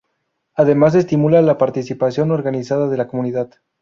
[0.55, 3.51] Además, estimula la participación organizada de la comunidad.